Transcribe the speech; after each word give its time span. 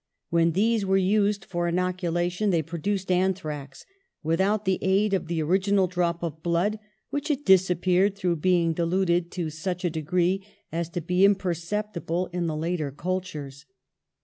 When 0.31 0.53
these 0.53 0.83
were 0.83 0.97
used 0.97 1.45
for 1.45 1.69
inocu 1.69 2.11
lation 2.11 2.49
they 2.49 2.63
produced 2.63 3.11
anthrax, 3.11 3.85
without 4.23 4.65
the 4.65 4.79
aid 4.81 5.13
of 5.13 5.27
the 5.27 5.43
original 5.43 5.85
drop 5.85 6.23
of 6.23 6.41
blood, 6.41 6.79
which 7.11 7.27
had 7.27 7.45
dis 7.45 7.69
appeared 7.69 8.15
through 8.17 8.37
being 8.37 8.73
diluted 8.73 9.29
to 9.33 9.51
such 9.51 9.85
a 9.85 9.91
de 9.91 10.01
gree 10.01 10.43
as 10.71 10.89
to 10.89 11.01
be 11.01 11.23
imperceptible 11.23 12.31
in 12.33 12.47
the 12.47 12.57
later 12.57 12.89
cultures. 12.89 13.67